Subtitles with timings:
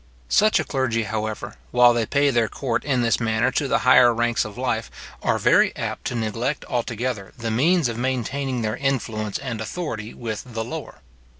[0.29, 4.11] Such a clergy, however, while they pay their court in this manner to the higher
[4.15, 4.89] ranks of life,
[5.21, 10.41] are very apt to neglect altogether the means of maintaining their influence and authority with
[10.43, 11.01] the lower.